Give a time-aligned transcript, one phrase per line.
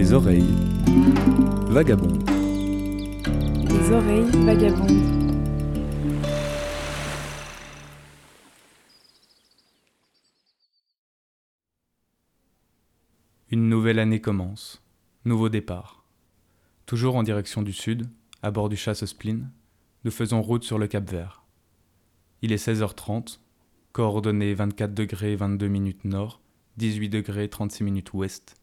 [0.00, 0.54] Les oreilles
[1.70, 2.22] vagabondes.
[3.68, 4.92] Les oreilles vagabondes.
[13.50, 14.84] Une nouvelle année commence.
[15.24, 16.04] Nouveau départ.
[16.86, 18.08] Toujours en direction du sud,
[18.40, 19.50] à bord du chasse spleen,
[20.04, 21.42] nous faisons route sur le Cap Vert.
[22.42, 23.40] Il est 16h30,
[23.90, 26.40] coordonnées 24 degrés 22 minutes nord,
[26.76, 28.54] 18 degrés 36 minutes ouest.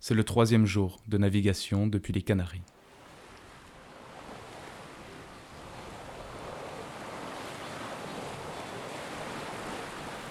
[0.00, 2.62] C'est le troisième jour de navigation depuis les Canaries.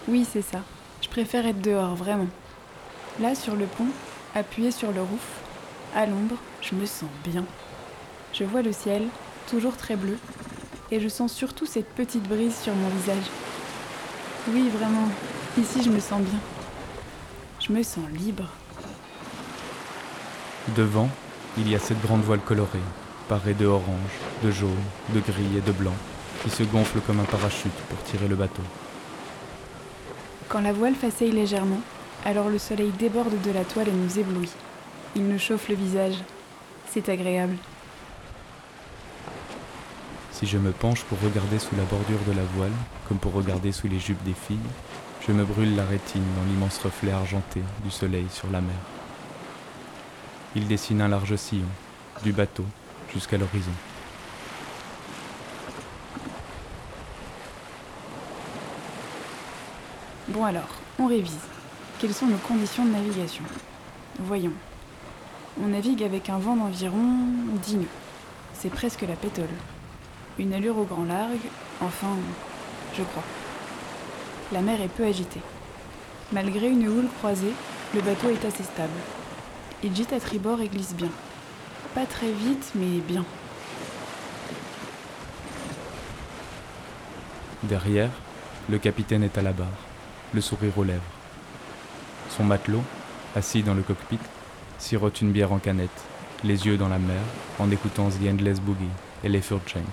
[0.08, 0.64] Oui, c'est ça.
[1.02, 2.30] Je préfère être dehors, vraiment.
[3.20, 3.90] Là, sur le pont,
[4.36, 5.42] appuyé sur le rouf,
[5.94, 7.44] à l'ombre, je me sens bien.
[8.32, 9.04] Je vois le ciel,
[9.50, 10.18] toujours très bleu,
[10.92, 13.30] et je sens surtout cette petite brise sur mon visage.
[14.48, 15.10] Oui, vraiment,
[15.58, 16.40] ici je me sens bien.
[17.60, 18.50] Je me sens libre.
[20.76, 21.10] Devant,
[21.58, 22.80] il y a cette grande voile colorée,
[23.30, 24.72] parée de orange, de jaune,
[25.14, 25.96] de gris et de blanc,
[26.44, 28.62] qui se gonfle comme un parachute pour tirer le bateau.
[30.50, 31.82] Quand la voile faceille légèrement,
[32.26, 34.52] alors le soleil déborde de la toile et nous éblouit.
[35.16, 36.16] Il nous chauffe le visage.
[36.90, 37.56] C'est agréable.
[40.34, 42.72] Si je me penche pour regarder sous la bordure de la voile,
[43.08, 44.58] comme pour regarder sous les jupes des filles,
[45.26, 48.97] je me brûle la rétine dans l'immense reflet argenté du soleil sur la mer.
[50.56, 51.68] Il dessine un large sillon,
[52.24, 52.66] du bateau
[53.14, 53.72] jusqu'à l'horizon.
[60.30, 61.38] Bon alors, on révise.
[62.00, 63.44] Quelles sont nos conditions de navigation?
[64.20, 64.54] Voyons.
[65.62, 67.16] On navigue avec un vent d'environ
[67.64, 67.86] 10 nœuds.
[68.54, 69.46] C'est presque la pétole.
[70.40, 71.48] Une allure au grand largue,
[71.82, 72.16] enfin,
[72.96, 73.24] je crois.
[74.52, 75.42] La mer est peu agitée.
[76.32, 77.54] Malgré une houle croisée,
[77.94, 79.00] le bateau est assez stable.
[79.84, 81.12] Il gîte à tribord et glisse bien.
[81.94, 83.24] Pas très vite, mais bien.
[87.64, 88.10] Derrière,
[88.70, 89.68] le capitaine est à la barre,
[90.34, 91.02] le sourire aux lèvres.
[92.30, 92.84] Son matelot,
[93.36, 94.20] assis dans le cockpit,
[94.80, 96.04] sirote une bière en canette,
[96.44, 97.22] les yeux dans la mer,
[97.60, 98.86] en écoutant The Endless Boogie
[99.24, 99.84] et les Third James.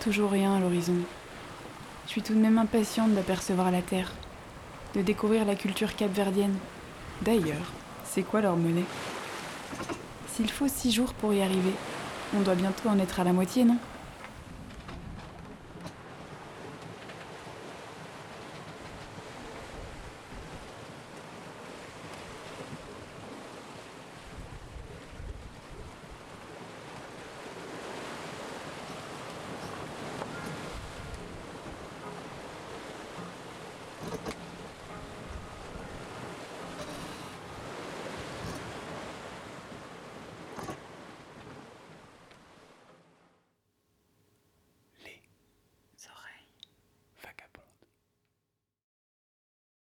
[0.00, 0.94] Toujours rien à l'horizon.
[2.06, 4.12] Je suis tout de même impatiente d'apercevoir la Terre,
[4.94, 6.54] de découvrir la culture capverdienne.
[7.20, 7.72] D'ailleurs,
[8.04, 8.84] c'est quoi leur monnaie?
[10.32, 11.72] S'il faut six jours pour y arriver,
[12.36, 13.76] on doit bientôt en être à la moitié, non?